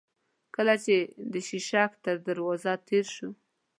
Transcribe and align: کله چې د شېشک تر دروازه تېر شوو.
کله 0.55 0.75
چې 0.83 0.95
د 1.31 1.33
شېشک 1.47 1.91
تر 2.03 2.15
دروازه 2.27 2.73
تېر 2.87 3.05
شوو. 3.15 3.29